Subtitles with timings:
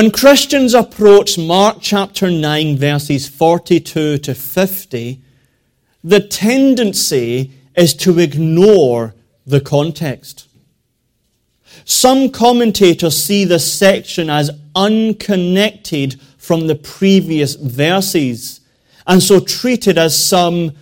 [0.00, 5.20] When Christians approach Mark chapter 9, verses 42 to 50,
[6.02, 10.48] the tendency is to ignore the context.
[11.84, 18.60] Some commentators see this section as unconnected from the previous verses,
[19.06, 20.72] and so treat it as some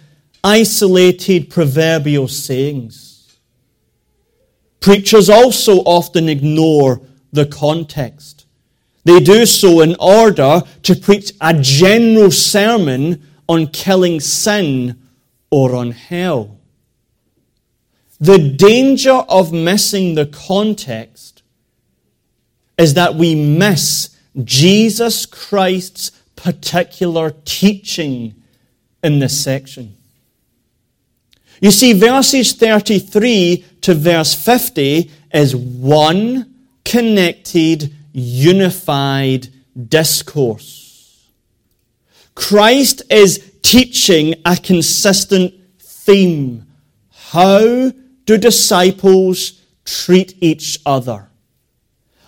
[0.45, 3.37] isolated proverbial sayings.
[4.79, 7.01] Preachers also often ignore
[7.33, 8.38] the context.
[9.09, 15.01] They do so in order to preach a general sermon on killing sin
[15.51, 16.59] or on hell.
[18.21, 21.43] The danger of missing the context
[22.77, 28.35] is that we miss Jesus Christ's particular teaching
[29.03, 29.97] in this section.
[31.63, 36.55] You see, verses 33 to verse 50 is one
[36.85, 39.49] connected, unified
[39.89, 41.29] discourse.
[42.35, 46.67] Christ is teaching a consistent theme.
[47.11, 47.91] How
[48.25, 51.29] do disciples treat each other?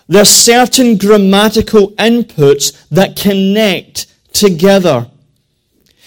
[0.07, 5.09] There are certain grammatical inputs that connect together.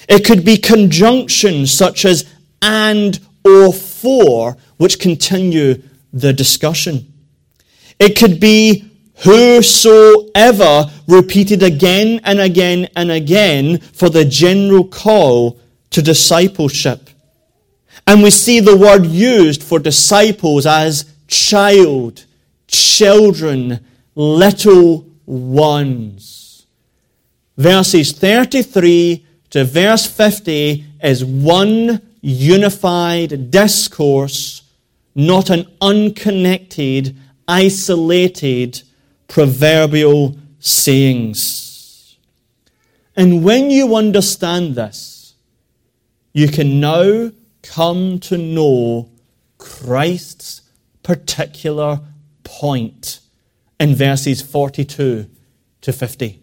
[0.09, 2.27] It could be conjunctions such as
[2.61, 5.83] and or for, which continue
[6.13, 7.13] the discussion.
[7.99, 8.91] It could be
[9.23, 15.59] whosoever repeated again and again and again for the general call
[15.91, 17.11] to discipleship.
[18.07, 22.25] And we see the word used for disciples as child,
[22.67, 26.67] children, little ones.
[27.57, 34.63] Verses 33 to verse 50 is one unified discourse,
[35.15, 38.83] not an unconnected, isolated,
[39.35, 42.17] proverbial sayings.
[43.17, 45.35] And when you understand this,
[46.33, 49.11] you can now come to know
[49.59, 50.63] Christ's
[51.03, 52.01] particular
[52.45, 53.19] point
[53.81, 55.29] in verses 42
[55.81, 56.41] to 50.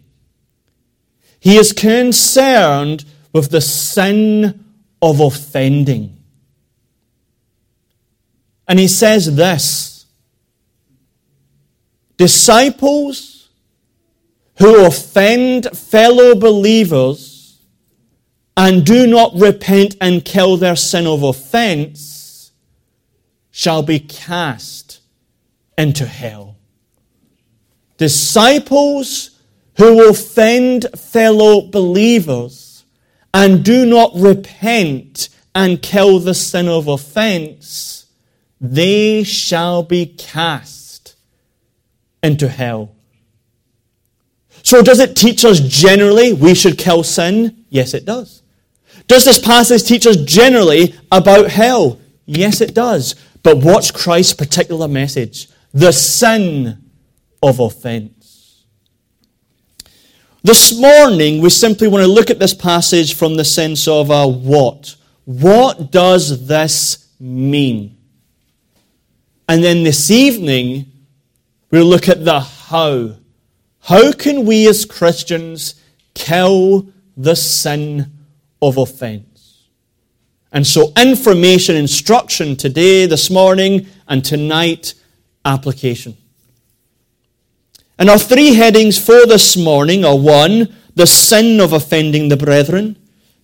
[1.40, 4.66] He is concerned with the sin
[5.00, 6.18] of offending.
[8.68, 9.91] And he says this
[12.16, 13.48] Disciples
[14.58, 17.60] who offend fellow believers
[18.56, 22.52] and do not repent and kill their sin of offense
[23.50, 25.00] shall be cast
[25.78, 26.56] into hell.
[27.96, 29.30] Disciples
[29.78, 32.84] who offend fellow believers
[33.32, 38.06] and do not repent and kill the sin of offense,
[38.60, 40.81] they shall be cast
[42.22, 42.94] into hell.
[44.62, 47.64] So, does it teach us generally we should kill sin?
[47.68, 48.42] Yes, it does.
[49.08, 52.00] Does this passage teach us generally about hell?
[52.26, 53.16] Yes, it does.
[53.42, 55.48] But what's Christ's particular message?
[55.74, 56.78] The sin
[57.42, 58.64] of offense.
[60.44, 64.26] This morning, we simply want to look at this passage from the sense of a
[64.26, 64.96] what.
[65.24, 67.96] What does this mean?
[69.48, 70.91] And then this evening,
[71.72, 73.16] we'll look at the how.
[73.80, 75.74] How can we as Christians
[76.14, 78.12] kill the sin
[78.60, 79.66] of offense?
[80.52, 84.94] And so, information, instruction today, this morning, and tonight,
[85.44, 86.16] application.
[87.98, 92.98] And our three headings for this morning are one, the sin of offending the brethren,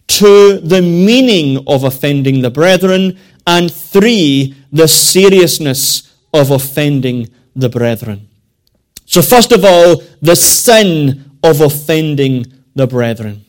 [0.06, 7.28] two, the meaning of offending the brethren, and three, the seriousness of offending
[7.58, 8.28] the brethren.
[9.04, 13.44] So, first of all, the sin of offending the brethren.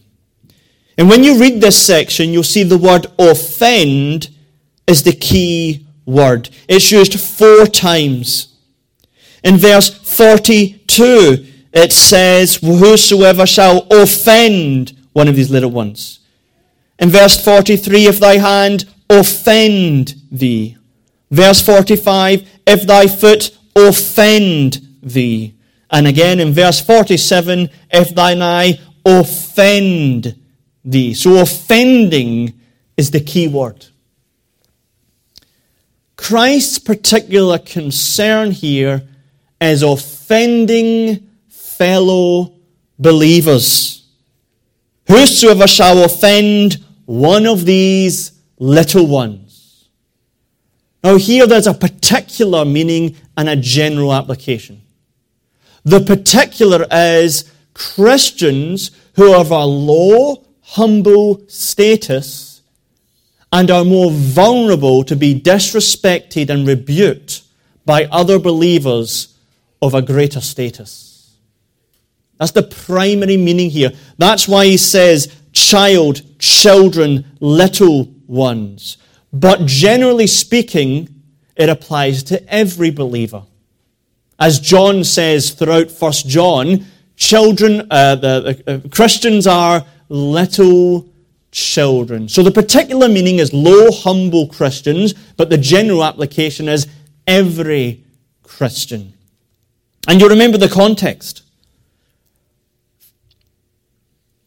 [0.97, 4.29] And when you read this section, you'll see the word offend
[4.87, 6.49] is the key word.
[6.67, 8.57] It's used four times.
[9.43, 16.19] In verse 42, it says, Whosoever shall offend one of these little ones.
[16.97, 20.77] In verse 43, if thy hand offend thee.
[21.31, 25.55] Verse 45, if thy foot offend thee.
[25.91, 30.35] And again in verse 47, if thine eye offend
[30.83, 31.13] thee.
[31.13, 32.59] So offending
[32.97, 33.85] is the key word.
[36.15, 39.07] Christ's particular concern here
[39.61, 42.53] is offending fellow
[42.99, 44.05] believers.
[45.07, 49.48] Whosoever shall offend one of these little ones.
[51.03, 54.81] Now, here there's a particular meaning and a general application.
[55.83, 62.61] The particular is Christians who have a low, humble status
[63.51, 67.43] and are more vulnerable to be disrespected and rebuked
[67.85, 69.35] by other believers
[69.81, 71.35] of a greater status.
[72.37, 73.91] That's the primary meaning here.
[74.17, 78.97] That's why he says child, children, little ones.
[79.31, 81.21] But generally speaking,
[81.55, 83.43] it applies to every believer.
[84.39, 86.85] As John says throughout 1 John,
[87.15, 91.09] children, uh, the, uh, Christians are little
[91.51, 92.29] children.
[92.29, 96.87] So the particular meaning is low, humble Christians, but the general application is
[97.27, 98.03] every
[98.43, 99.13] Christian.
[100.07, 101.43] And you remember the context.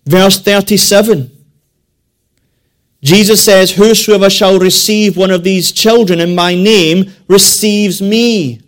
[0.07, 1.31] Verse 37.
[3.03, 8.61] Jesus says, Whosoever shall receive one of these children in my name receives me.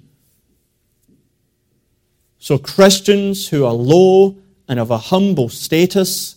[2.39, 4.37] So Christians who are low
[4.69, 6.37] and of a humble status,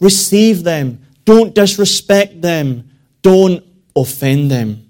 [0.00, 1.04] receive them.
[1.24, 2.90] Don't disrespect them.
[3.22, 3.64] Don't
[3.96, 4.88] offend them.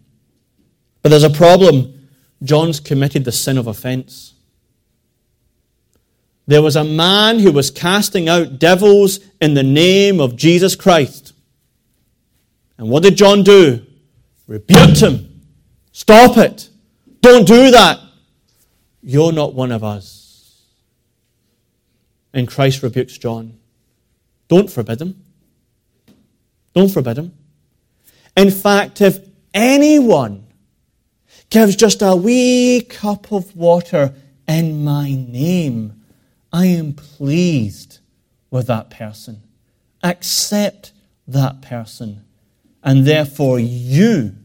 [1.03, 2.09] But there's a problem.
[2.43, 4.35] John's committed the sin of offense.
[6.47, 11.24] There was a man who was casting out devils in the name of Jesus Christ.
[12.85, 13.83] And what did John do?
[14.47, 15.41] Rebuked him.
[15.93, 16.69] Stop it.
[17.23, 17.99] Don't do that.
[19.03, 20.61] You're not one of us.
[22.35, 23.59] And Christ rebukes John.
[24.49, 25.25] Don't forbid him.
[26.75, 27.33] Don't forbid him.
[28.37, 29.19] In fact, if
[29.55, 30.47] anyone
[31.49, 34.15] gives just a wee cup of water
[34.47, 36.03] in my name,
[36.53, 38.01] I am pleased
[38.51, 39.43] with that person.
[40.03, 40.93] Accept
[41.27, 42.25] that person
[42.85, 44.37] and therefore you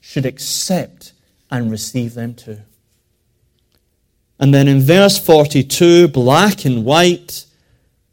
[0.00, 1.12] should accept
[1.50, 2.60] and receive them too.
[4.38, 7.44] And then in verse 42, black and white,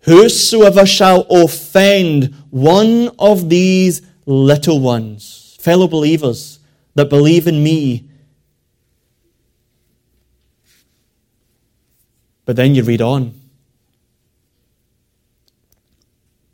[0.01, 6.59] whosoever shall offend one of these little ones, fellow believers
[6.95, 8.09] that believe in me.
[12.45, 13.39] But then you read on.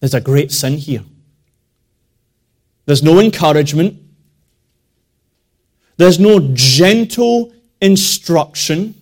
[0.02, 1.04] There's a great sin here.
[2.86, 4.00] There's no encouragement.
[5.98, 8.96] There's no gentle instruction.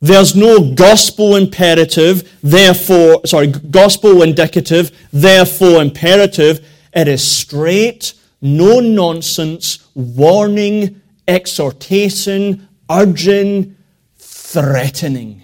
[0.00, 6.64] There's no gospel imperative, therefore, sorry, gospel indicative, therefore imperative.
[6.94, 13.76] It is straight, no nonsense, warning, exhortation, urging,
[14.16, 15.42] threatening.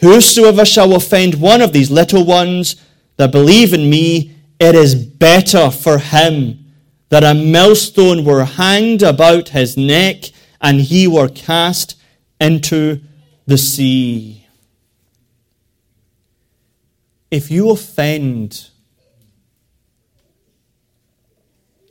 [0.00, 2.76] Whosoever shall offend one of these little ones
[3.16, 6.64] that believe in me, it is better for him
[7.08, 10.24] that a millstone were hanged about his neck
[10.60, 11.96] and he were cast
[12.40, 13.00] into
[13.46, 14.46] the sea.
[17.30, 18.70] If you offend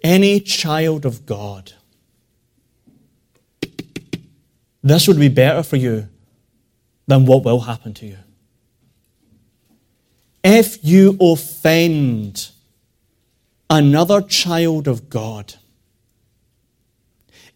[0.04, 1.74] any child of God,
[4.84, 6.08] this would be better for you
[7.08, 8.18] than what will happen to you.
[10.44, 12.50] If you offend
[13.70, 15.56] another child of God,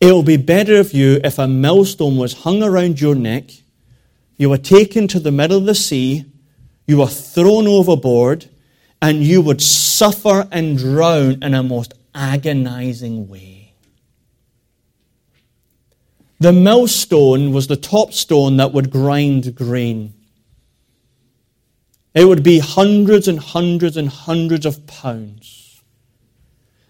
[0.01, 3.51] it will be better for you if a millstone was hung around your neck,
[4.37, 6.25] you were taken to the middle of the sea,
[6.87, 8.49] you were thrown overboard,
[9.01, 13.58] and you would suffer and drown in a most agonizing way.
[16.39, 20.13] The millstone was the top stone that would grind grain.
[22.13, 25.81] It would be hundreds and hundreds and hundreds of pounds.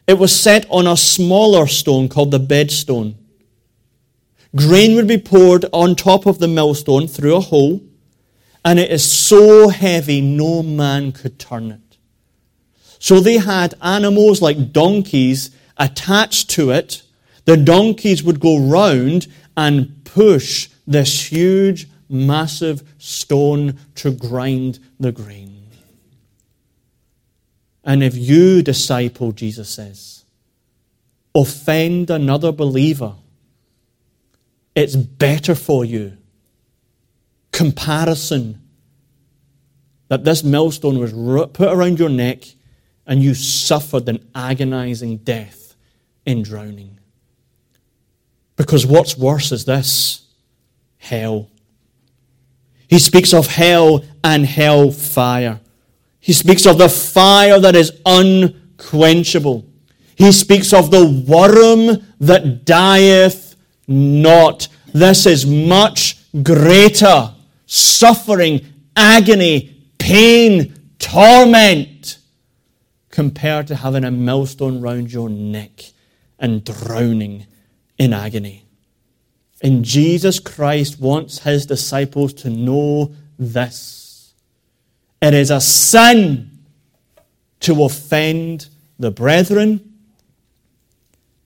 [0.08, 3.16] It was set on a smaller stone called the bedstone.
[4.56, 7.82] Grain would be poured on top of the millstone through a hole,
[8.64, 11.98] and it is so heavy no man could turn it.
[13.00, 17.04] So they had animals like donkeys attached to it
[17.50, 19.26] the donkeys would go round
[19.58, 25.66] and push this huge, massive stone to grind the grain.
[27.84, 30.26] And if you, disciple, Jesus says,
[31.34, 33.16] offend another believer,
[34.76, 36.18] it's better for you.
[37.52, 38.62] Comparison
[40.08, 41.14] that this millstone was
[41.48, 42.44] put around your neck
[43.08, 45.76] and you suffered an agonizing death
[46.28, 46.99] in drowning.
[48.60, 50.28] Because what's worse is this
[50.98, 51.50] hell.
[52.90, 55.62] He speaks of hell and hell fire.
[56.20, 59.66] He speaks of the fire that is unquenchable.
[60.18, 63.56] He speaks of the worm that dieth
[63.88, 64.68] not.
[64.94, 67.34] This is much greater
[67.66, 72.18] suffering, agony, pain, torment
[73.10, 75.94] compared to having a millstone round your neck
[76.38, 77.46] and drowning
[78.00, 78.66] in agony.
[79.62, 84.34] And Jesus Christ wants his disciples to know this.
[85.22, 86.50] It is a sin
[87.60, 89.94] to offend the brethren.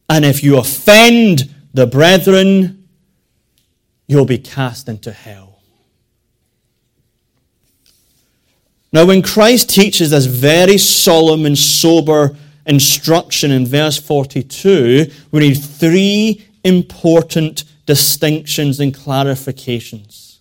[0.10, 2.88] And if you offend the brethren,
[4.08, 5.62] you'll be cast into hell.
[8.92, 15.56] Now, when Christ teaches this very solemn and sober instruction in verse 42, we need
[15.56, 20.38] three important distinctions and clarifications.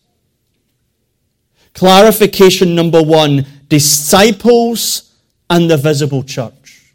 [1.75, 5.15] Clarification number one disciples
[5.49, 6.95] and the visible church.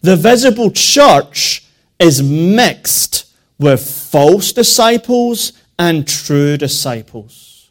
[0.00, 1.64] The visible church
[1.98, 7.70] is mixed with false disciples and true disciples,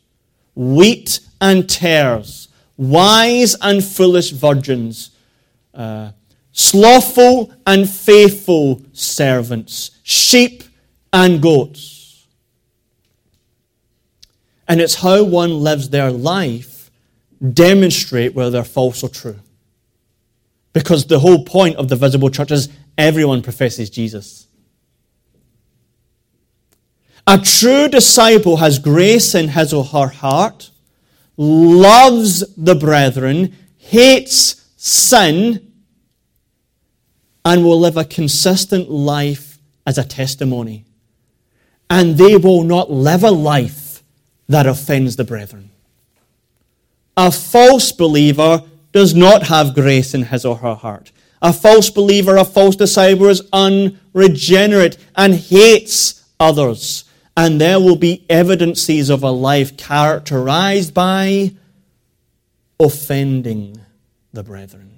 [0.55, 5.11] wheat and tares, wise and foolish virgins,
[6.51, 10.63] slothful and faithful servants, sheep
[11.13, 12.27] and goats.
[14.67, 16.89] And it's how one lives their life
[17.53, 19.39] demonstrate whether they're false or true.
[20.73, 24.47] Because the whole point of the visible church is everyone professes Jesus.
[27.25, 30.71] A true disciple has grace in his or her heart,
[31.35, 35.71] loves the brethren, hates sin,
[37.43, 40.83] and will live a consistent life as a testimony
[41.89, 44.03] and they will not live a life
[44.47, 45.71] that offends the brethren.
[47.15, 51.11] A false believer does not have grace in his or her heart.
[51.41, 57.05] A false believer, a false disciple is unregenerate and hates others.
[57.35, 61.53] And there will be evidences of a life characterized by
[62.79, 63.79] offending
[64.37, 64.91] the brethren.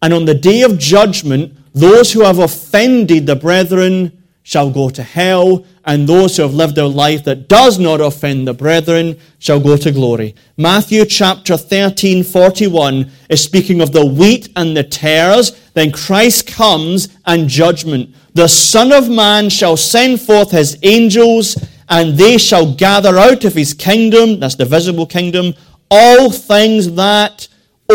[0.00, 5.02] And on the day of judgment, those who have offended the brethren shall go to
[5.02, 9.58] hell, and those who have lived a life that does not offend the brethren shall
[9.58, 10.36] go to glory.
[10.56, 15.50] Matthew chapter 13, 41 is speaking of the wheat and the tares.
[15.72, 18.14] Then Christ comes and judgment.
[18.34, 21.56] The Son of Man shall send forth his angels,
[21.88, 25.54] and they shall gather out of his kingdom, that's the visible kingdom,
[25.90, 27.48] all things that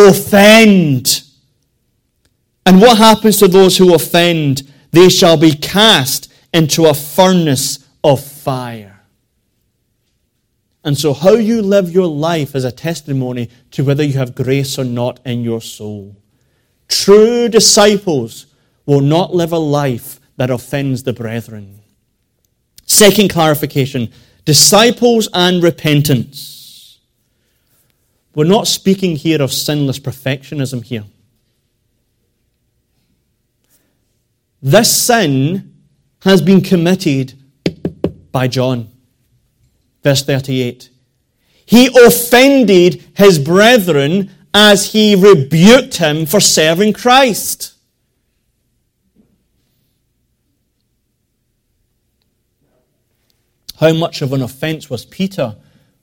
[0.07, 1.23] offend.
[2.65, 4.63] And what happens to those who offend?
[4.91, 9.01] They shall be cast into a furnace of fire.
[10.83, 14.79] And so, how you live your life is a testimony to whether you have grace
[14.79, 16.15] or not in your soul.
[16.87, 18.47] True disciples
[18.85, 21.81] will not live a life that offends the brethren.
[22.85, 24.11] Second clarification
[24.45, 26.58] disciples and repentance.
[28.36, 31.05] We're not speaking here of sinless perfectionism here.
[34.62, 35.74] This sin
[36.21, 37.33] has been committed
[38.31, 38.89] by John.
[40.03, 40.89] Verse 38.
[41.65, 47.74] He offended his brethren as he rebuked him for serving Christ.
[53.79, 55.55] How much of an offense was Peter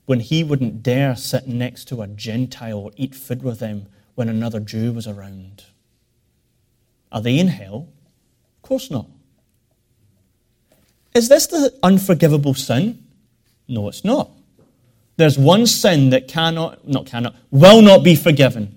[0.06, 4.28] when he wouldn't dare sit next to a Gentile or eat food with them when
[4.28, 5.64] another Jew was around?
[7.12, 7.88] Are they in hell?
[8.56, 9.06] Of course not.
[11.14, 13.04] Is this the unforgivable sin?
[13.68, 14.30] No, it's not.
[15.16, 18.76] There's one sin that cannot, not cannot, will not be forgiven.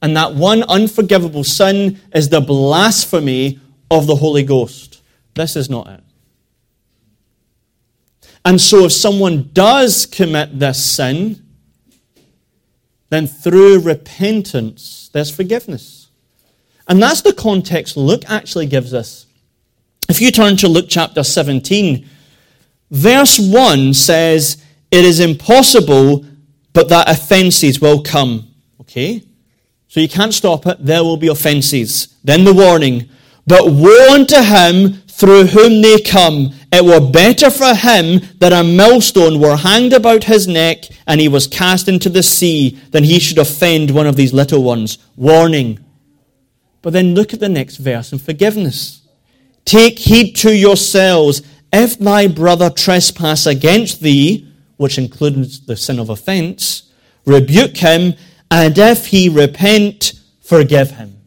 [0.00, 5.02] And that one unforgivable sin is the blasphemy of the Holy Ghost.
[5.34, 6.02] This is not it.
[8.44, 11.42] And so if someone does commit this sin,
[13.10, 16.08] then through repentance, there's forgiveness.
[16.88, 19.26] And that's the context Luke actually gives us
[20.10, 22.04] if you turn to Luke chapter 17,
[22.90, 26.26] verse 1 says, It is impossible,
[26.72, 28.48] but that offenses will come.
[28.80, 29.22] Okay?
[29.86, 30.84] So you can't stop it.
[30.84, 32.16] There will be offenses.
[32.24, 33.08] Then the warning.
[33.46, 36.54] But woe unto him through whom they come.
[36.72, 41.28] It were better for him that a millstone were hanged about his neck and he
[41.28, 44.98] was cast into the sea than he should offend one of these little ones.
[45.16, 45.84] Warning.
[46.82, 49.02] But then look at the next verse and forgiveness.
[49.64, 51.42] Take heed to yourselves.
[51.72, 56.90] If thy brother trespass against thee, which includes the sin of offense,
[57.26, 58.14] rebuke him,
[58.50, 61.19] and if he repent, forgive him.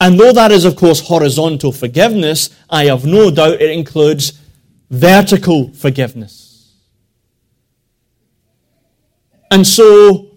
[0.00, 4.38] And though that is, of course, horizontal forgiveness, I have no doubt it includes
[4.90, 6.74] vertical forgiveness.
[9.50, 10.36] And so,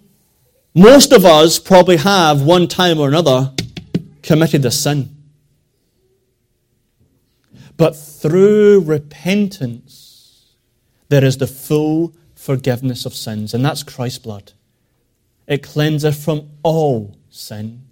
[0.74, 3.54] most of us probably have, one time or another,
[4.22, 5.16] committed a sin.
[7.76, 10.56] But through repentance,
[11.10, 14.54] there is the full forgiveness of sins, and that's Christ's blood.
[15.48, 17.89] It cleanses from all sin.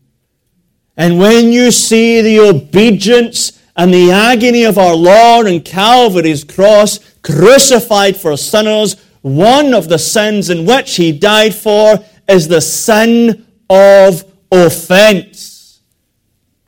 [0.98, 7.00] And when you see the obedience and the agony of our Lord on Calvary's cross,
[7.22, 13.46] crucified for sinners, one of the sins in which he died for is the sin
[13.70, 15.82] of offense.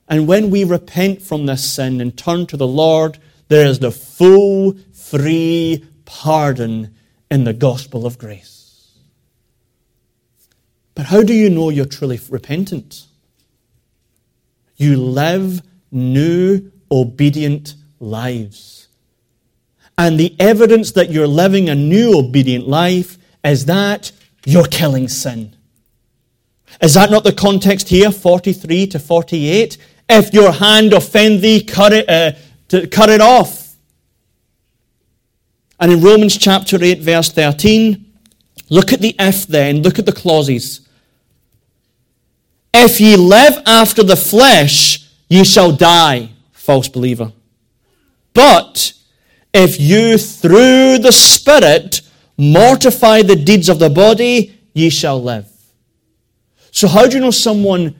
[0.07, 3.17] And when we repent from this sin and turn to the Lord,
[3.47, 6.95] there is the full, free pardon
[7.31, 8.97] in the gospel of grace.
[10.93, 13.07] But how do you know you're truly repentant?
[14.79, 18.87] You live new, obedient lives.
[19.97, 24.13] And the evidence that you're living a new, obedient life is that
[24.45, 25.53] you're killing sin.
[26.81, 29.77] Is that not the context here, 43 to 48?
[30.07, 32.31] If your hand offend thee, cut it, uh,
[32.69, 33.75] to cut it off.
[35.79, 38.05] And in Romans chapter 8, verse 13,
[38.69, 40.87] look at the if then, look at the clauses.
[42.73, 47.31] If ye live after the flesh, ye shall die, false believer.
[48.33, 48.93] But
[49.53, 52.01] if you through the Spirit
[52.37, 55.47] mortify the deeds of the body, ye shall live.
[56.71, 57.95] So, how do you know someone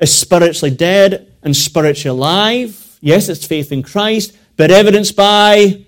[0.00, 2.98] is spiritually dead and spiritually alive.
[3.00, 5.84] Yes, it's faith in Christ, but evidenced by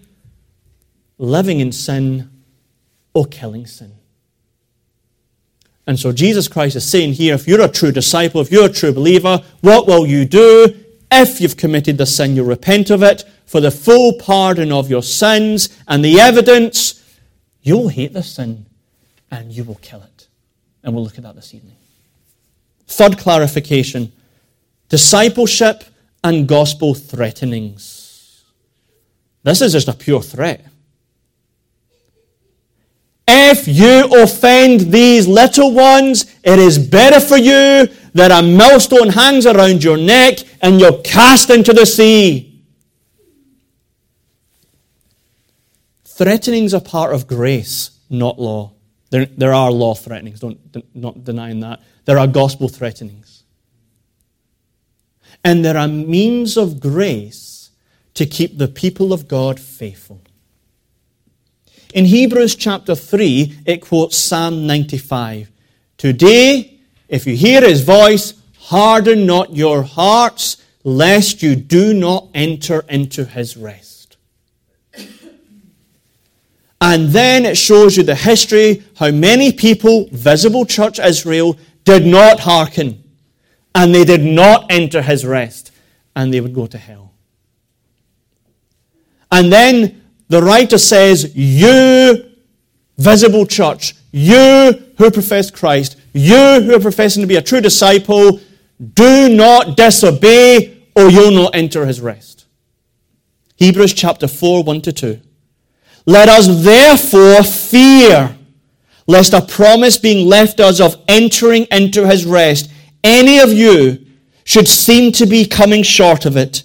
[1.19, 2.31] living in sin
[3.14, 3.93] or killing sin.
[5.87, 8.73] And so Jesus Christ is saying here if you're a true disciple, if you're a
[8.73, 10.75] true believer, what will you do?
[11.12, 15.02] If you've committed the sin, you repent of it for the full pardon of your
[15.02, 17.05] sins and the evidence,
[17.63, 18.67] you'll hate the sin
[19.30, 20.26] and you will kill it.
[20.82, 21.76] And we'll look at that this evening.
[22.87, 24.13] Third clarification
[24.89, 25.84] discipleship
[26.23, 28.45] and gospel threatenings.
[29.43, 30.65] This is just a pure threat.
[33.28, 39.47] If you offend these little ones, it is better for you that a millstone hangs
[39.47, 42.62] around your neck and you're cast into the sea.
[46.04, 48.73] Threatenings are part of grace, not law.
[49.10, 50.58] There, there are law threatenings, don't,
[50.95, 51.80] not denying that.
[52.04, 53.36] There are gospel threatenings
[55.47, 57.71] and there are means of grace
[58.15, 60.21] to keep the people of God faithful.
[61.94, 65.50] In Hebrews chapter 3, it quotes Psalm 95.
[65.96, 72.84] Today, if you hear his voice, harden not your hearts, lest you do not enter
[72.88, 74.16] into his rest.
[76.80, 82.40] And then it shows you the history, how many people, visible church Israel, did not
[82.40, 83.02] hearken
[83.76, 85.70] and they did not enter his rest,
[86.16, 87.12] and they would go to hell.
[89.30, 92.30] And then the writer says, You,
[92.97, 98.41] visible church, you who profess Christ, you who are professing to be a true disciple,
[98.95, 102.47] do not disobey, or you'll not enter his rest.
[103.56, 105.21] Hebrews chapter 4, 1 to 2.
[106.06, 108.36] Let us therefore fear,
[109.06, 112.71] lest a promise being left us of entering into his rest
[113.02, 114.04] any of you
[114.45, 116.65] should seem to be coming short of it.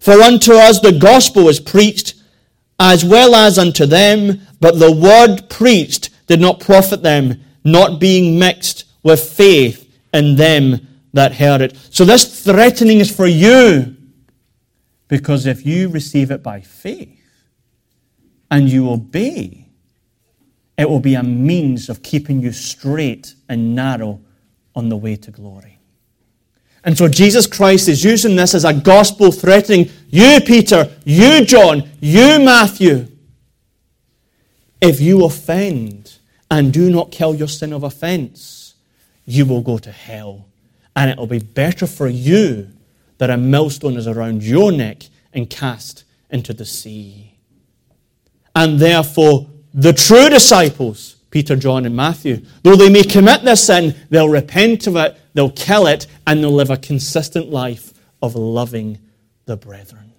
[0.00, 2.14] For unto us the gospel was preached,
[2.90, 8.38] as well as unto them, but the word preached did not profit them, not being
[8.38, 11.76] mixed with faith in them that heard it.
[11.90, 13.96] So this threatening is for you,
[15.06, 17.20] because if you receive it by faith
[18.50, 19.68] and you obey,
[20.76, 24.20] it will be a means of keeping you straight and narrow
[24.74, 25.71] on the way to glory.
[26.84, 31.88] And so Jesus Christ is using this as a gospel threatening you, Peter, you, John,
[32.00, 33.06] you, Matthew.
[34.80, 36.18] If you offend
[36.50, 38.74] and do not kill your sin of offense,
[39.24, 40.46] you will go to hell.
[40.96, 42.68] And it will be better for you
[43.18, 47.38] that a millstone is around your neck and cast into the sea.
[48.54, 53.96] And therefore, the true disciples, Peter, John, and Matthew, though they may commit this sin,
[54.10, 58.98] they'll repent of it they'll kill it, and they'll live a consistent life of loving
[59.46, 60.12] the brethren.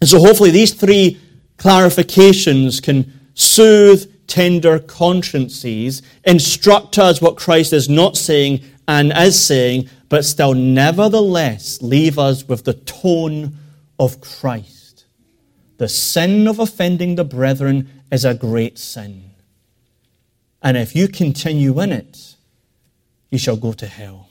[0.00, 1.18] And so hopefully these three
[1.58, 9.88] clarifications can soothe tender consciences, instruct us what Christ is not saying and is saying,
[10.08, 13.56] but still nevertheless leave us with the tone
[13.98, 15.06] of Christ.
[15.78, 19.33] The sin of offending the brethren is a great sin.
[20.64, 22.36] And if you continue in it,
[23.30, 24.28] you shall go to hell.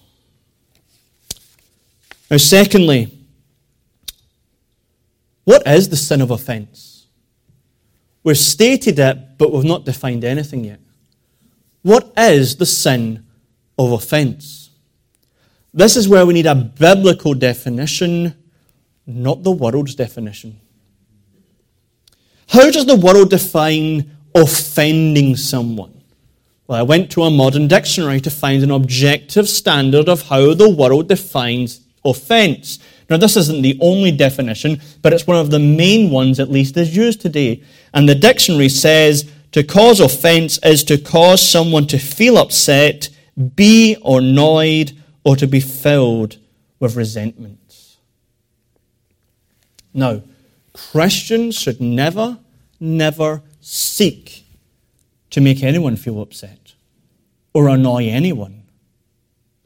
[2.32, 3.16] Now, secondly,
[5.44, 7.06] what is the sin of offense?
[8.24, 10.80] We've stated it, but we've not defined anything yet.
[11.84, 13.26] What is the sin
[13.78, 14.72] of offense?
[15.72, 18.34] This is where we need a biblical definition,
[19.06, 20.60] not the world's definition.
[22.48, 26.03] How does the world define offending someone?
[26.68, 30.70] Well, I went to a modern dictionary to find an objective standard of how the
[30.70, 32.80] world defines offense.
[33.10, 36.78] Now, this isn't the only definition, but it's one of the main ones, at least,
[36.78, 37.64] is used today.
[37.94, 43.10] And the dictionary says to cause offense is to cause someone to feel upset,
[43.56, 44.94] be annoyed,
[45.26, 46.38] or to be filled
[46.80, 47.98] with resentment.
[49.94, 50.24] Now,
[50.74, 52.40] Christians should never,
[52.80, 54.43] never seek
[55.34, 56.76] to make anyone feel upset
[57.56, 58.62] or annoy anyone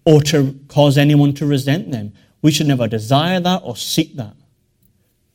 [0.05, 2.13] or to cause anyone to resent them.
[2.41, 4.33] We should never desire that or seek that.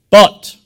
[0.09, 0.57] But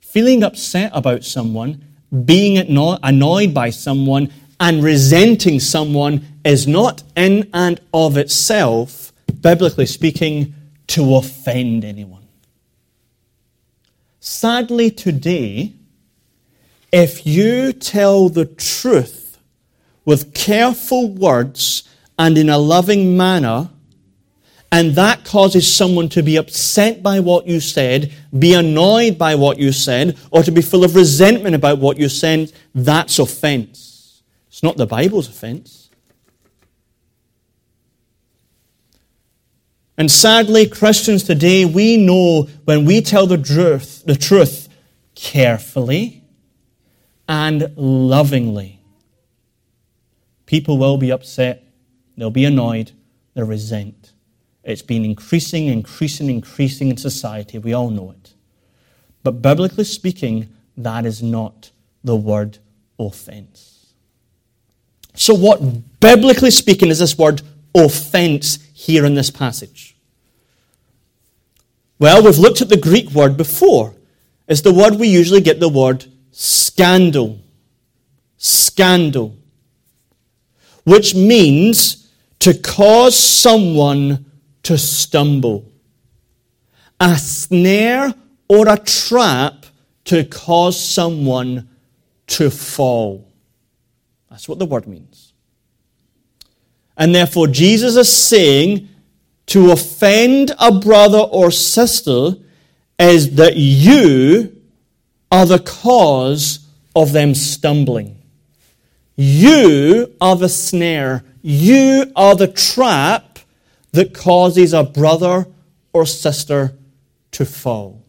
[0.00, 1.84] feeling upset about someone,
[2.24, 10.52] being annoyed by someone, and resenting someone is not in and of itself, biblically speaking,
[10.88, 12.26] to offend anyone.
[14.18, 15.74] Sadly, today,
[16.92, 19.38] if you tell the truth
[20.04, 23.70] with careful words and in a loving manner,
[24.70, 29.58] and that causes someone to be upset by what you said, be annoyed by what
[29.58, 34.22] you said, or to be full of resentment about what you said, that's offense.
[34.48, 35.90] It's not the Bible's offense.
[39.96, 44.68] And sadly, Christians today, we know when we tell the truth, the truth
[45.14, 46.17] carefully
[47.28, 48.80] and lovingly,
[50.46, 51.64] people will be upset,
[52.16, 52.92] they'll be annoyed,
[53.34, 54.12] they'll resent.
[54.64, 57.58] It's been increasing, increasing, increasing in society.
[57.58, 58.34] We all know it.
[59.22, 61.70] But biblically speaking, that is not
[62.02, 62.58] the word
[62.98, 63.92] offense.
[65.14, 67.42] So, what, biblically speaking, is this word
[67.74, 69.96] offense here in this passage?
[71.98, 73.94] Well, we've looked at the Greek word before.
[74.46, 76.06] It's the word we usually get the word
[76.38, 77.40] scandal.
[78.36, 79.36] Scandal.
[80.84, 84.24] Which means to cause someone
[84.62, 85.72] to stumble,
[87.00, 88.14] a snare
[88.48, 89.66] or a trap
[90.04, 91.68] to cause someone
[92.28, 93.28] to fall.
[94.30, 95.32] That's what the word means.
[96.96, 98.88] And therefore, Jesus is saying
[99.46, 102.34] to offend a brother or sister
[102.98, 104.57] is that you
[105.30, 108.20] are the cause of them stumbling.
[109.16, 111.24] You are the snare.
[111.42, 113.38] You are the trap
[113.92, 115.46] that causes a brother
[115.92, 116.76] or sister
[117.32, 118.04] to fall.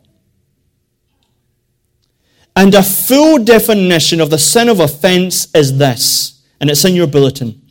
[2.55, 7.08] And a full definition of the sin of offense is this, and it's in your
[7.08, 7.62] bulletin.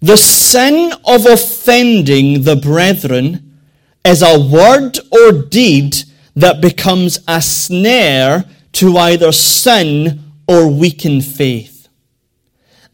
[0.00, 3.60] The sin of offending the brethren
[4.04, 5.96] is a word or deed
[6.34, 11.88] that becomes a snare to either sin or weaken faith.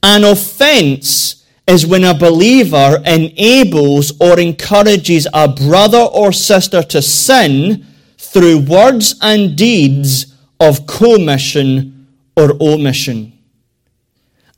[0.03, 7.87] An offense is when a believer enables or encourages a brother or sister to sin
[8.17, 13.33] through words and deeds of commission or omission.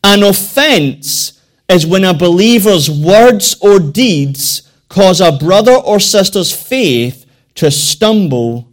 [0.02, 7.26] An offense is when a believer's words or deeds cause a brother or sister's faith
[7.54, 8.69] to stumble,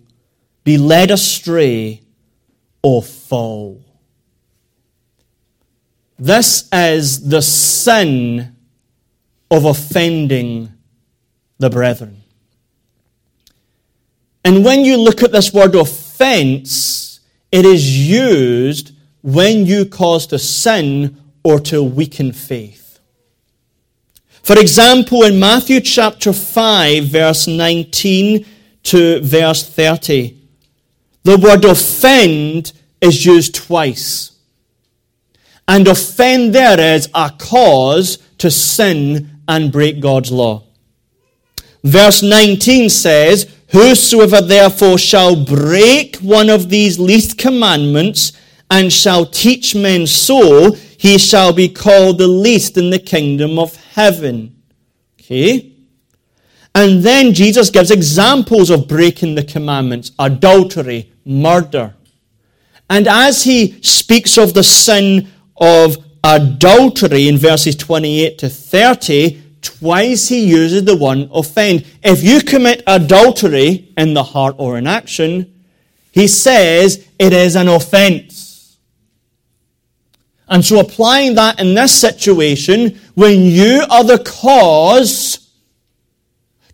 [0.67, 2.01] be led astray,
[2.81, 3.81] or fall.
[6.19, 8.53] This is the sin
[9.49, 10.73] of offending
[11.57, 12.21] the brethren.
[14.43, 20.37] And when you look at this word offense, it is used when you cause to
[20.37, 22.99] sin or to weaken faith.
[24.43, 28.45] For example, in Matthew chapter 5, verse 19
[28.83, 30.36] to verse 30,
[31.23, 34.31] the word offend is used twice.
[35.67, 40.63] And offend there is a cause to sin and break God's law.
[41.83, 48.31] Verse 19 says, Whosoever therefore shall break one of these least commandments
[48.71, 53.75] and shall teach men so, he shall be called the least in the kingdom of
[53.75, 54.61] heaven.
[55.19, 55.73] Okay?
[56.77, 61.95] And then Jesus gives examples of breaking the commandments adultery, murder.
[62.87, 70.27] And as he speaks of the sin of adultery in verses 28 to 30, twice
[70.27, 71.83] he uses the one offend.
[72.03, 75.63] If you commit adultery in the heart or in action,
[76.11, 78.77] he says it is an offense.
[80.47, 85.46] And so applying that in this situation, when you are the cause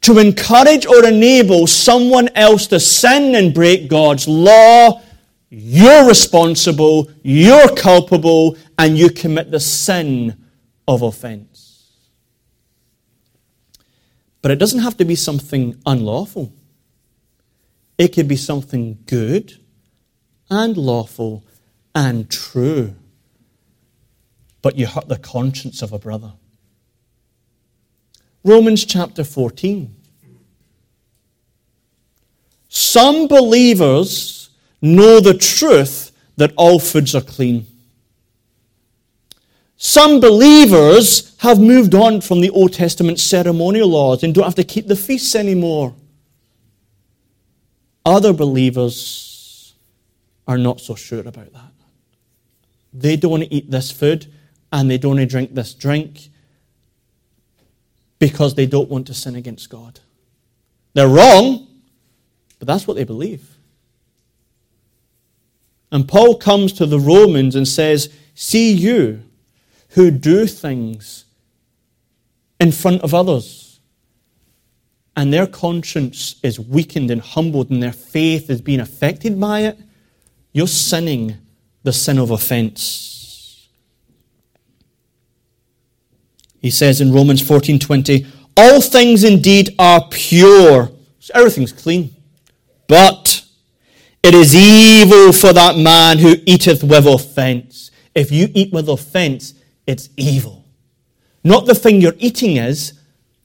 [0.03, 5.01] to encourage or enable someone else to sin and break God's law,
[5.49, 10.45] you're responsible, you're culpable, and you commit the sin
[10.87, 11.89] of offense.
[14.41, 16.53] But it doesn't have to be something unlawful.
[17.97, 19.57] It could be something good
[20.49, 21.45] and lawful
[21.95, 22.95] and true.
[24.61, 26.33] But you hurt the conscience of a brother.
[28.43, 29.95] Romans chapter 14.
[32.67, 34.49] Some believers
[34.81, 37.65] know the truth that all foods are clean.
[39.77, 44.63] Some believers have moved on from the Old Testament ceremonial laws and don't have to
[44.63, 45.93] keep the feasts anymore.
[48.05, 49.73] Other believers
[50.47, 51.71] are not so sure about that.
[52.93, 54.27] They don't want to eat this food
[54.71, 56.29] and they don't want to drink this drink
[58.23, 59.99] because they don't want to sin against God.
[60.93, 61.67] They're wrong,
[62.57, 63.57] but that's what they believe.
[65.91, 69.23] And Paul comes to the Romans and says, See you
[69.89, 71.25] who do things
[72.61, 73.81] in front of others,
[75.17, 79.77] and their conscience is weakened and humbled, and their faith is being affected by it,
[80.53, 81.35] you're sinning
[81.83, 83.12] the sin of offense.
[86.63, 88.25] He says in Romans 14:20,
[88.57, 92.15] "All things indeed are pure." So everything's clean.
[92.87, 93.41] But
[94.23, 97.91] it is evil for that man who eateth with offense.
[98.15, 99.53] If you eat with offense,
[99.85, 100.63] it's evil.
[101.43, 102.93] Not the thing you're eating is,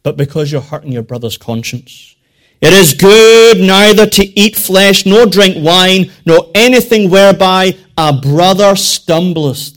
[0.05, 2.15] but because you're hurting your brother's conscience.
[2.61, 8.77] It is good neither to eat flesh, nor drink wine, nor anything whereby a brother
[8.77, 9.73] stumbleth,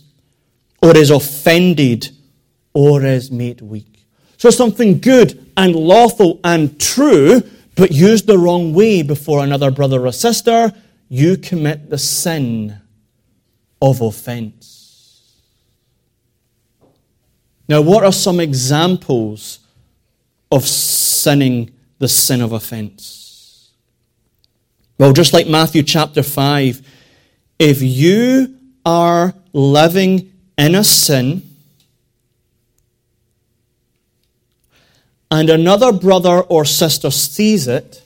[0.81, 2.09] or is offended,
[2.73, 4.05] or is made weak.
[4.37, 7.43] So something good and lawful and true,
[7.75, 10.73] but used the wrong way before another brother or sister,
[11.09, 12.77] you commit the sin
[13.81, 14.81] of offense.
[17.67, 19.59] Now, what are some examples
[20.51, 23.71] of sinning the sin of offense?
[24.97, 26.81] Well, just like Matthew chapter 5,
[27.59, 28.55] if you
[28.85, 31.50] are living in a sin,
[35.31, 38.03] and another brother or sister sees it,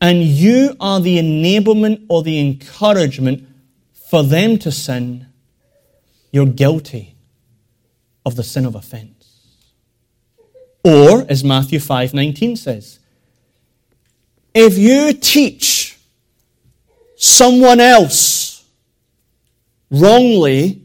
[0.00, 3.46] and you are the enablement or the encouragement
[3.92, 5.26] for them to sin,
[6.32, 7.14] you're guilty
[8.24, 9.12] of the sin of offense.
[10.82, 12.98] Or, as Matthew 5:19 says,
[14.54, 15.98] if you teach
[17.16, 18.64] someone else
[19.90, 20.80] wrongly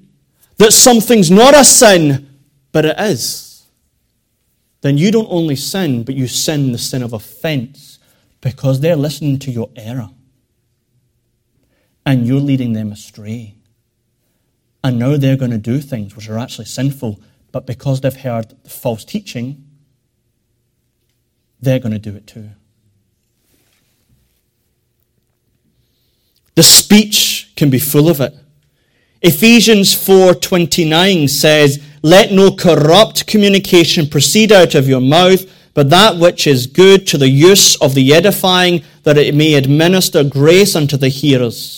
[0.57, 2.27] that something's not a sin,
[2.71, 3.50] but it is,
[4.81, 7.99] then you don't only sin, but you sin the sin of offense
[8.41, 10.09] because they're listening to your error.
[12.05, 13.55] And you're leading them astray.
[14.83, 17.19] And now they're going to do things which are actually sinful,
[17.51, 19.63] but because they've heard the false teaching,
[21.61, 22.49] they're going to do it too.
[26.55, 28.35] The speech can be full of it.
[29.21, 36.47] Ephesians 4:29 says, "Let no corrupt communication proceed out of your mouth, but that which
[36.47, 41.09] is good to the use of the edifying, that it may administer grace unto the
[41.09, 41.77] hearers."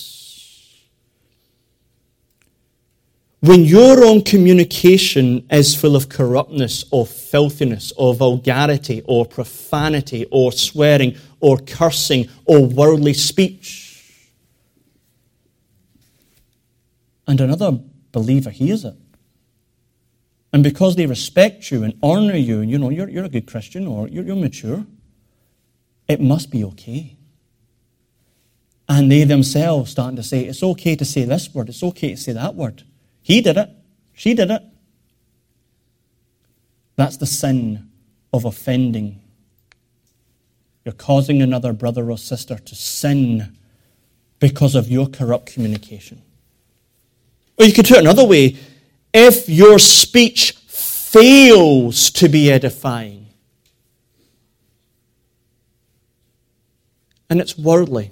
[3.40, 10.50] When your own communication is full of corruptness or filthiness or vulgarity or profanity or
[10.50, 14.00] swearing or cursing or worldly speech,
[17.26, 17.80] and another
[18.12, 18.94] believer hears it.
[20.54, 23.44] And because they respect you and honor you, and you know, you're, you're a good
[23.44, 24.86] Christian or you're, you're mature,
[26.06, 27.16] it must be okay.
[28.88, 32.16] And they themselves starting to say, it's okay to say this word, it's okay to
[32.16, 32.84] say that word.
[33.20, 33.68] He did it,
[34.12, 34.62] she did it.
[36.94, 37.90] That's the sin
[38.32, 39.20] of offending.
[40.84, 43.58] You're causing another brother or sister to sin
[44.38, 46.22] because of your corrupt communication.
[47.58, 48.56] Or you could do it another way.
[49.14, 50.52] If your speech
[51.14, 53.26] fails to be edifying.
[57.30, 58.10] And it's worldly.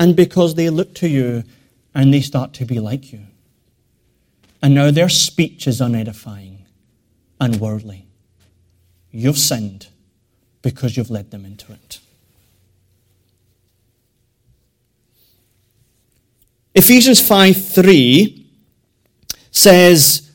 [0.00, 1.44] And because they look to you
[1.94, 3.20] and they start to be like you.
[4.60, 6.64] And now their speech is unedifying
[7.40, 8.06] and worldly.
[9.12, 9.86] You've sinned
[10.62, 12.00] because you've led them into it.
[16.80, 18.46] Ephesians 5 3
[19.50, 20.30] says,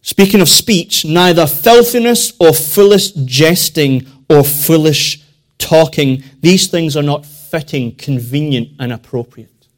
[0.00, 5.22] speaking of speech, neither filthiness or foolish jesting or foolish
[5.58, 9.68] talking, these things are not fitting, convenient, and appropriate.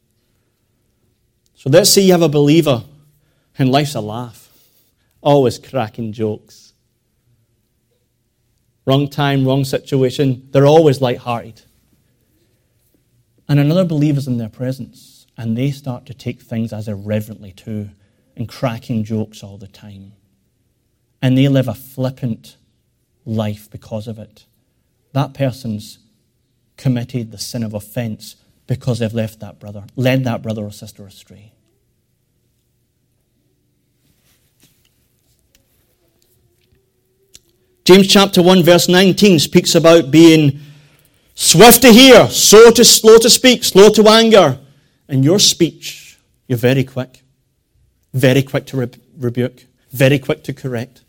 [1.55, 2.85] So let's say you have a believer
[3.57, 4.47] and life's a laugh,
[5.19, 6.71] always cracking jokes.
[8.85, 11.63] Wrong time, wrong situation, they're always light-hearted.
[13.49, 17.89] And another believer's in their presence, and they start to take things as irreverently too,
[18.37, 20.13] and cracking jokes all the time.
[21.19, 22.57] And they live a flippant
[23.25, 24.45] life because of it.
[25.13, 25.97] That person's
[26.77, 28.35] committed the sin of offense
[28.67, 31.51] because they've left that brother, led that brother or sister astray.
[37.83, 40.61] James chapter 1 verse 19 speaks about being
[41.39, 44.59] swift to hear, slow to, slow to speak, slow to anger.
[45.07, 47.23] In your speech, you're very quick.
[48.13, 49.65] Very quick to re- rebuke.
[49.91, 51.03] Very quick to correct.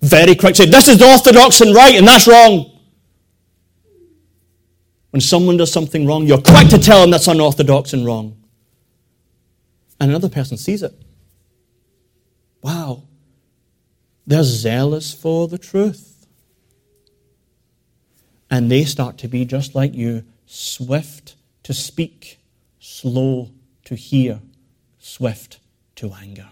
[0.00, 2.72] Very quick to say, this is orthodox and right and that's wrong.
[5.10, 8.36] When someone does something wrong, you're quick to tell them that's unorthodox and wrong.
[10.00, 10.92] And another person sees it.
[12.60, 13.04] Wow,
[14.26, 16.13] they're zealous for the truth.
[18.54, 22.38] And they start to be just like you, swift to speak,
[22.78, 23.50] slow
[23.84, 24.38] to hear,
[25.00, 25.58] swift
[25.96, 26.46] to anger.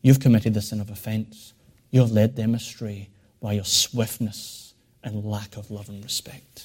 [0.00, 1.52] You've committed the sin of offense.
[1.90, 3.10] You've led them astray
[3.42, 6.64] by your swiftness and lack of love and respect.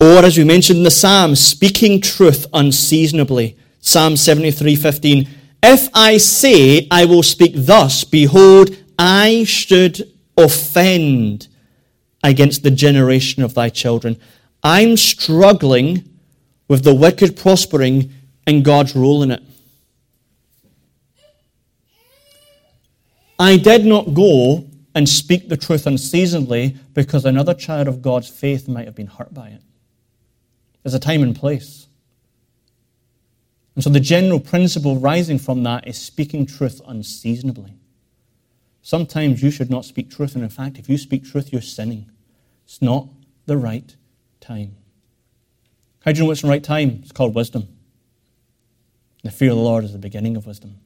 [0.00, 3.56] Or, as we mentioned in the Psalm, speaking truth unseasonably.
[3.80, 5.28] Psalm 73:15.
[5.62, 11.48] If I say I will speak thus, behold, I should offend
[12.22, 14.18] against the generation of thy children.
[14.62, 16.04] I'm struggling
[16.68, 18.12] with the wicked prospering
[18.46, 19.42] and God's role in it.
[23.38, 28.68] I did not go and speak the truth unseasonably because another child of God's faith
[28.68, 29.62] might have been hurt by it.
[30.82, 31.86] There's a time and place.
[33.80, 37.78] And so the general principle rising from that is speaking truth unseasonably.
[38.82, 42.10] Sometimes you should not speak truth, and in fact, if you speak truth, you're sinning.
[42.66, 43.08] It's not
[43.46, 43.96] the right
[44.38, 44.76] time.
[46.04, 47.00] How do you know what's the right time?
[47.00, 47.68] It's called wisdom.
[49.22, 50.76] The fear of the Lord is the beginning of wisdom.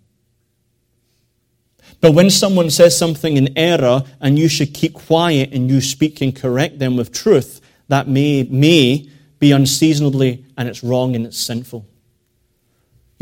[2.01, 6.21] But when someone says something in error and you should keep quiet and you speak
[6.21, 11.41] and correct them with truth, that may, may be unseasonably and it's wrong and it's
[11.41, 11.89] sinful.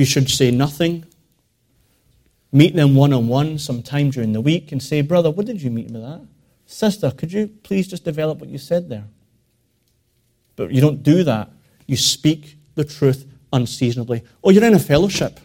[0.03, 1.05] You should say nothing.
[2.51, 5.71] Meet them one on one sometime during the week and say, Brother, what did you
[5.71, 6.21] mean by that?
[6.67, 9.05] Sister, could you please just develop what you said there?
[10.57, 11.51] But you don't do that.
[11.87, 14.25] You speak the truth unseasonably.
[14.43, 15.38] Or you're in a fellowship.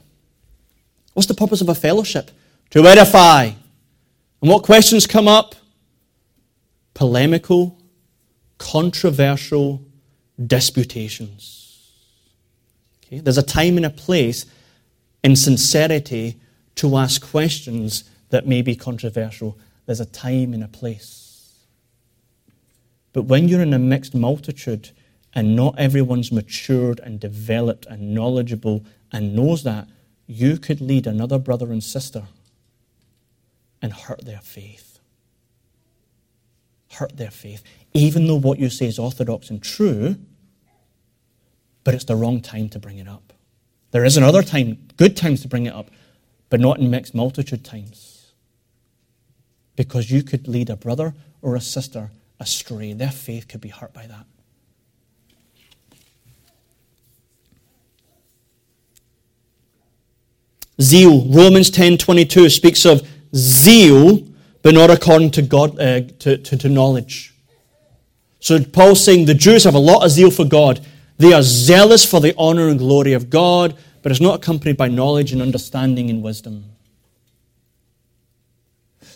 [1.13, 2.31] What's the purpose of a fellowship?
[2.71, 3.43] to edify.
[4.41, 5.53] And what questions come up?
[6.95, 7.77] Polemical,
[8.57, 9.85] controversial
[10.43, 11.66] disputations.
[13.07, 13.19] Okay?
[13.19, 14.45] There's a time and a place
[15.23, 16.37] in sincerity
[16.75, 19.57] to ask questions that may be controversial.
[19.85, 21.53] There's a time and a place.
[23.13, 24.91] But when you're in a mixed multitude
[25.33, 29.87] and not everyone's matured and developed and knowledgeable and knows that,
[30.27, 32.27] you could lead another brother and sister
[33.81, 34.99] and hurt their faith.
[36.91, 37.63] Hurt their faith.
[37.93, 40.17] Even though what you say is orthodox and true,
[41.87, 43.31] but it's the wrong time to bring it up.
[43.91, 45.89] There is another time, good times to bring it up,
[46.49, 48.33] but not in mixed multitude times.
[49.77, 52.11] Because you could lead a brother or a sister
[52.41, 52.91] astray.
[52.91, 54.25] Their faith could be hurt by that.
[60.81, 61.23] Zeal.
[61.29, 64.27] Romans 10:22 speaks of zeal,
[64.61, 67.33] but not according to, God, uh, to, to, to knowledge.
[68.41, 70.85] So Paul's saying the Jews have a lot of zeal for God.
[71.17, 74.87] They are zealous for the honor and glory of God, but it's not accompanied by
[74.87, 76.65] knowledge and understanding and wisdom.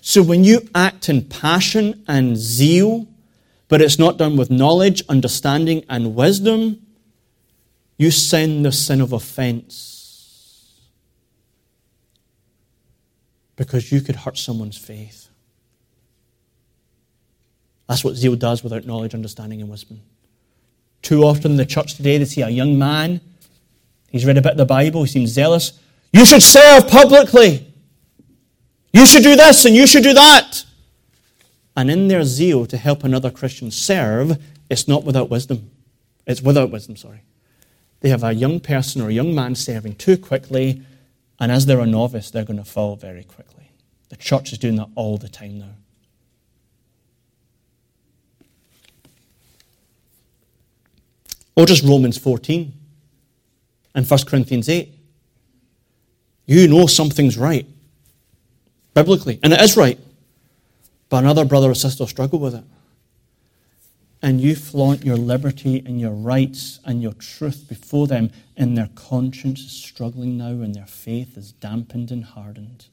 [0.02, 3.08] So when you act in passion and zeal,
[3.68, 6.86] but it's not done with knowledge, understanding, and wisdom,
[7.97, 9.91] you sin the sin of offense
[13.56, 15.30] because you could hurt someone's faith.
[17.88, 20.02] That's what zeal does without knowledge, understanding, and wisdom.
[21.02, 23.22] Too often in the church today, they see a young man,
[24.10, 25.80] he's read a bit of the Bible, he seems zealous.
[26.14, 27.68] You should serve publicly.
[28.93, 30.66] You should do this and you should do that.
[31.76, 34.38] And in their zeal to help another Christian serve,
[34.70, 35.72] it's not without wisdom.
[36.28, 37.22] It's without wisdom, sorry.
[38.02, 40.82] They have a young person or a young man serving too quickly,
[41.39, 43.72] and as they're a novice, they're going to fall very quickly.
[44.10, 45.76] The church is doing that all the time now.
[51.56, 52.74] Or just Romans 14
[53.93, 54.89] and 1 Corinthians 8.
[56.45, 57.66] You know something's right,
[58.93, 59.99] biblically, and it is right,
[61.10, 62.64] but another brother or sister struggle with it.
[64.22, 68.89] And you flaunt your liberty and your rights and your truth before them, and their
[68.95, 72.86] conscience is struggling now, and their faith is dampened and hardened.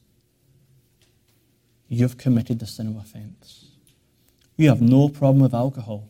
[1.87, 3.65] You've committed the sin of offense.
[4.57, 6.08] You have no problem with alcohol.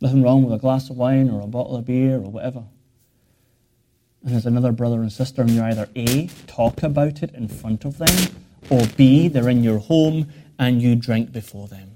[0.00, 2.64] Nothing wrong with a glass of wine or a bottle of beer or whatever.
[4.22, 7.84] And there's another brother and sister, and you either A, talk about it in front
[7.84, 8.34] of them,
[8.70, 10.28] or B, they're in your home
[10.58, 11.90] and you drink before them.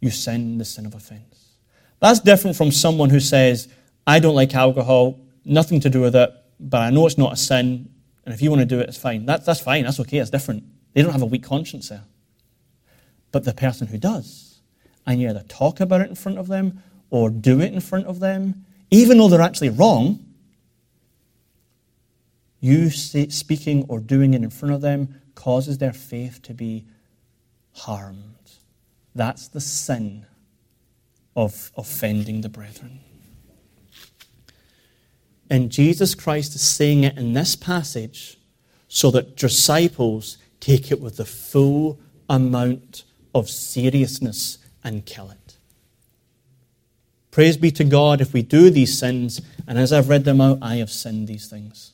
[0.00, 1.52] You sin the sin of offense.
[2.00, 3.68] That's different from someone who says,
[4.06, 7.36] I don't like alcohol, nothing to do with it, but I know it's not a
[7.36, 7.88] sin,
[8.24, 9.26] and if you want to do it, it's fine.
[9.26, 10.64] That, that's fine, that's okay, it's different.
[10.92, 12.04] They don't have a weak conscience there.
[13.32, 14.53] But the person who does,
[15.06, 18.06] and you either talk about it in front of them or do it in front
[18.06, 20.24] of them, even though they're actually wrong,
[22.60, 26.86] you speaking or doing it in front of them causes their faith to be
[27.72, 28.52] harmed.
[29.14, 30.26] That's the sin
[31.36, 33.00] of offending the brethren.
[35.50, 38.38] And Jesus Christ is saying it in this passage
[38.88, 42.00] so that disciples take it with the full
[42.30, 45.56] amount of seriousness and kill it.
[47.30, 50.58] Praise be to God if we do these sins, and as I've read them out,
[50.62, 51.90] I have sinned these things.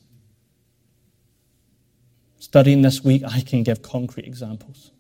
[2.38, 4.90] Studying this week, I can give concrete examples.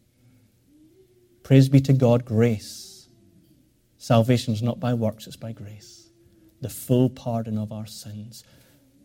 [1.42, 3.08] Praise be to God, grace.
[3.98, 6.08] Salvation is not by works, it's by grace.
[6.62, 8.44] The full pardon of our sins.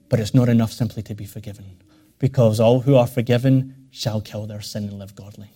[0.08, 1.82] But it's not enough simply to be forgiven,
[2.20, 5.50] because all who are forgiven shall kill their sin and live godly.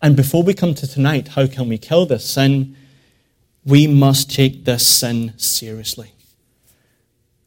[0.00, 2.76] And before we come to tonight, how can we kill this sin?
[3.64, 6.12] We must take this sin seriously.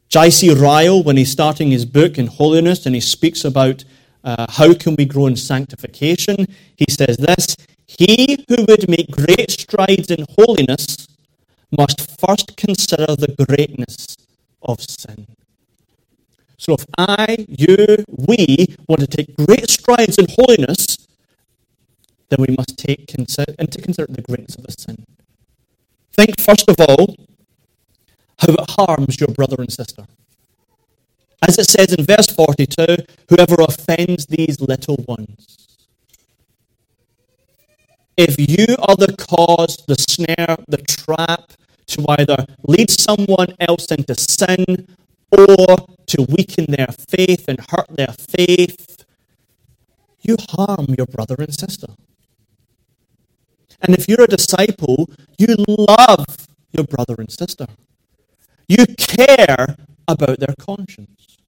[0.08, 0.52] J.C.
[0.52, 3.84] Ryle, when he's starting his book in holiness and he speaks about
[4.22, 6.46] uh, how can we grow in sanctification,
[6.76, 11.08] he says this He who would make great strides in holiness
[11.76, 14.16] must first consider the greatness
[14.60, 15.26] of sin.
[16.58, 20.98] So if I, you, we want to take great strides in holiness,
[22.32, 23.44] then we must take into
[23.82, 25.04] consider the greatness of the sin.
[26.14, 27.14] Think, first of all,
[28.38, 30.04] how it harms your brother and sister.
[31.46, 35.78] As it says in verse 42, whoever offends these little ones.
[38.16, 41.52] If you are the cause, the snare, the trap
[41.88, 44.86] to either lead someone else into sin
[45.30, 45.76] or
[46.06, 49.04] to weaken their faith and hurt their faith,
[50.22, 51.88] you harm your brother and sister.
[53.82, 57.66] And if you're a disciple, you love your brother and sister.
[58.68, 59.76] You care
[60.06, 61.38] about their conscience.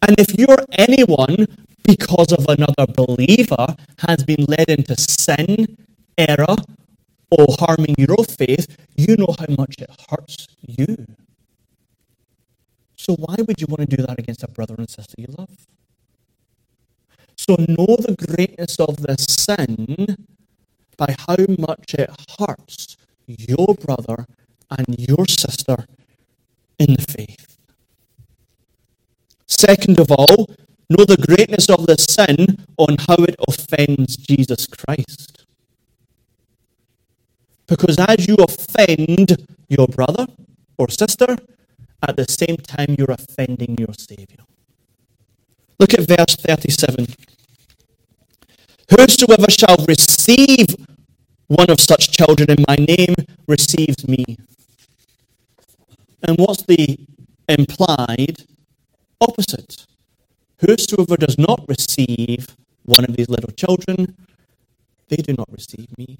[0.00, 1.46] And if you're anyone,
[1.84, 5.76] because of another believer, has been led into sin,
[6.16, 6.56] error,
[7.30, 11.06] or harming your faith, you know how much it hurts you.
[12.96, 15.66] So why would you want to do that against a brother and sister you love?
[17.36, 20.16] So know the greatness of the sin
[20.96, 24.26] by how much it hurts your brother
[24.70, 25.86] and your sister
[26.78, 27.58] in the faith.
[29.46, 30.50] Second of all,
[30.90, 35.46] know the greatness of the sin on how it offends Jesus Christ.
[37.66, 40.26] Because as you offend your brother
[40.76, 41.36] or sister,
[42.02, 44.44] at the same time you're offending your Saviour.
[45.78, 47.06] Look at verse 37.
[48.90, 50.81] Whosoever shall receive
[51.52, 53.14] one of such children in my name
[53.46, 54.24] receives me.
[56.22, 56.98] And what's the
[57.48, 58.44] implied
[59.20, 59.86] opposite?
[60.60, 64.16] Whosoever does not receive one of these little children,
[65.08, 66.18] they do not receive me.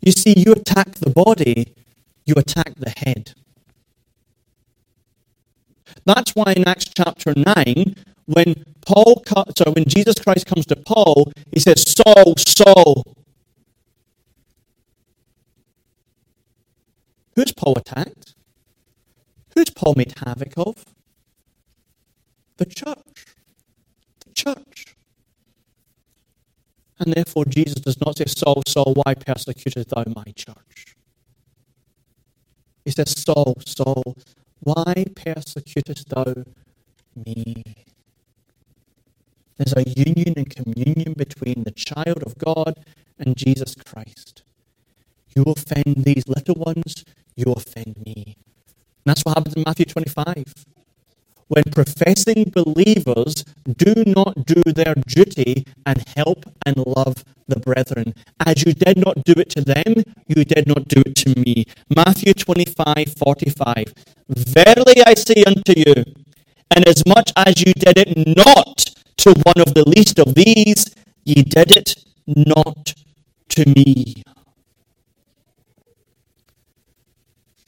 [0.00, 1.74] You see, you attack the body,
[2.24, 3.34] you attack the head.
[6.04, 7.96] That's why in Acts chapter 9,
[8.26, 13.04] when Paul, sorry, when Jesus Christ comes to Paul, he says, Saul, Saul.
[17.40, 18.34] Who's Paul attacked?
[19.54, 20.84] Who's Paul made havoc of?
[22.58, 23.24] The church.
[24.26, 24.94] The church.
[26.98, 30.94] And therefore, Jesus does not say, Saul, Saul, why persecutest thou my church?
[32.84, 34.18] He says, Saul, Saul,
[34.58, 36.44] why persecutest thou
[37.16, 37.64] me?
[39.56, 42.84] There's a union and communion between the child of God
[43.18, 44.42] and Jesus Christ.
[45.34, 47.02] You offend these little ones,
[47.36, 48.36] you offend me.
[48.36, 50.66] And that's what happens in Matthew 25.
[51.48, 53.44] When professing believers
[53.76, 58.14] do not do their duty and help and love the brethren.
[58.46, 61.66] As you did not do it to them, you did not do it to me.
[61.94, 63.94] Matthew 25, 45.
[64.28, 66.04] Verily I say unto you,
[66.70, 68.84] and as much as you did it not
[69.18, 72.94] to one of the least of these, ye did it not
[73.50, 74.22] to me.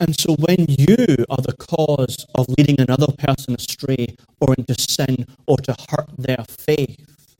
[0.02, 5.26] And so when you are the cause of leading another person astray or into sin
[5.46, 7.36] or to hurt their faith,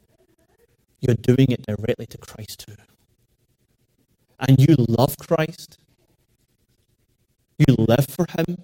[1.01, 2.77] you're doing it directly to Christ too.
[4.39, 5.81] And you love Christ,
[7.59, 8.63] you live for Him,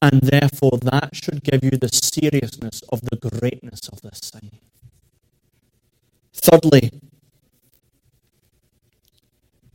[0.00, 4.50] and therefore, that should give you the seriousness of the greatness of this sin.
[6.32, 6.90] Thirdly,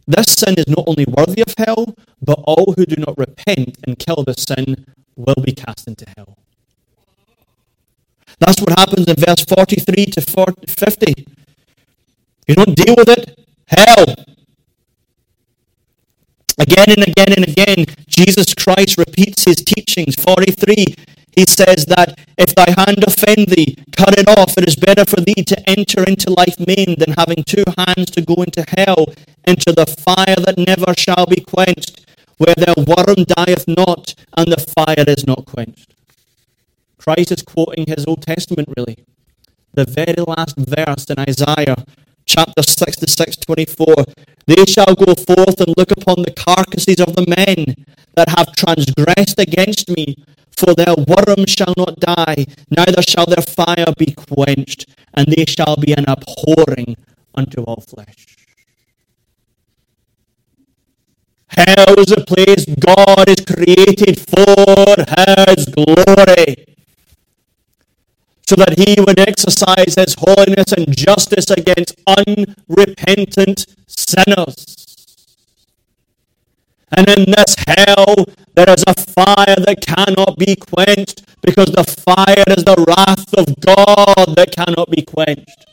[0.08, 3.98] this sin is not only worthy of hell, but all who do not repent and
[4.00, 4.86] kill this sin
[5.16, 6.38] will be cast into hell.
[8.40, 11.28] That's what happens in verse 43 to 40, 50.
[12.48, 14.06] You don't deal with it, hell.
[16.58, 20.16] Again and again and again, Jesus Christ repeats his teachings.
[20.16, 20.96] 43,
[21.36, 24.58] he says that if thy hand offend thee, cut it off.
[24.58, 28.22] It is better for thee to enter into life maimed than having two hands to
[28.22, 29.14] go into hell,
[29.46, 32.06] into the fire that never shall be quenched,
[32.38, 35.94] where their worm dieth not, and the fire is not quenched.
[36.98, 39.06] Christ is quoting his Old Testament, really.
[39.74, 41.86] The very last verse in Isaiah
[42.26, 43.96] chapter 66, 24.
[44.48, 49.40] They shall go forth and look upon the carcasses of the men that have transgressed
[49.40, 50.16] against me,
[50.62, 55.76] for their worm shall not die, neither shall their fire be quenched, and they shall
[55.76, 56.96] be an abhorring
[57.36, 58.38] unto all flesh.
[61.48, 64.96] Hell is a place God is created for
[65.50, 66.72] His glory
[68.52, 74.60] so that he would exercise his holiness and justice against unrepentant sinners.
[76.92, 78.26] And in this hell,
[78.56, 83.48] there is a fire that cannot be quenched because the fire is the wrath of
[83.60, 85.66] God that cannot be quenched.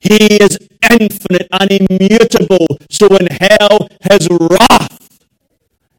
[0.00, 0.58] He is
[0.90, 2.66] infinite and immutable.
[2.90, 5.18] So in hell, his wrath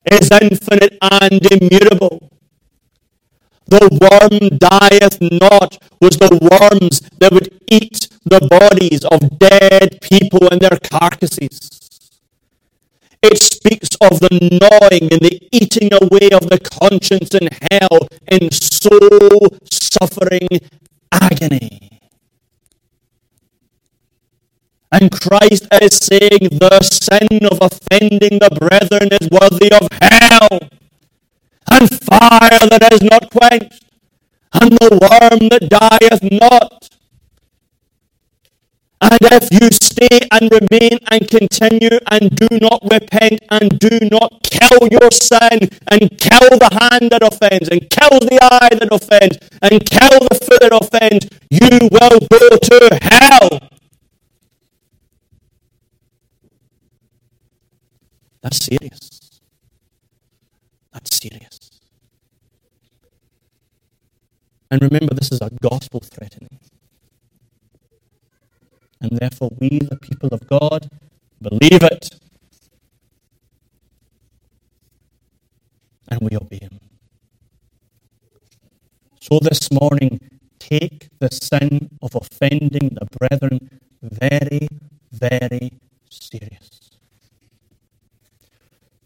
[0.05, 2.31] is infinite and immutable.
[3.67, 10.47] The worm dieth not was the worms that would eat the bodies of dead people
[10.51, 11.74] and their carcasses.
[13.25, 18.51] It speaks of the gnawing and the eating away of the conscience in hell in
[18.51, 20.47] soul suffering
[21.11, 22.01] agony.
[24.91, 30.69] And Christ is saying the sin of offending the brethren is worthy of hell
[31.71, 33.83] and fire that is not quenched,
[34.53, 36.94] and the worm that dieth not.
[39.01, 44.41] And if you stay and remain and continue and do not repent and do not
[44.43, 49.37] kill your sin and kill the hand that offends and kill the eye that offends
[49.61, 53.69] and kill the foot that offends, you will go to hell.
[58.41, 59.41] That's serious.
[60.93, 61.59] That's serious.
[64.71, 66.59] And remember, this is a gospel threatening.
[69.05, 70.89] And therefore, we, the people of God,
[71.39, 72.09] believe it.
[76.07, 76.79] And we obey Him.
[79.21, 80.19] So this morning,
[80.57, 84.67] take the sin of offending the brethren very,
[85.11, 85.73] very
[86.09, 86.97] serious.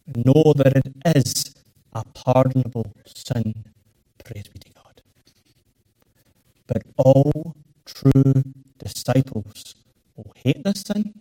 [0.08, 1.56] Know that it is
[1.92, 3.66] a pardonable sin.
[4.24, 5.02] Praise be to God.
[6.68, 8.44] But all true
[8.78, 9.76] disciples
[10.24, 11.14] will hate this sin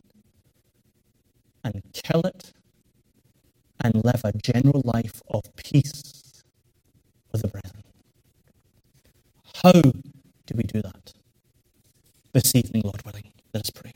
[1.64, 2.52] and kill it
[3.80, 6.42] and live a general life of peace
[7.30, 7.84] with the brethren.
[9.62, 9.92] How do
[10.54, 11.14] we do that?
[12.32, 13.92] This evening, Lord willing, let us pray.